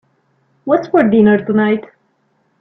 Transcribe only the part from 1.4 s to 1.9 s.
tonight?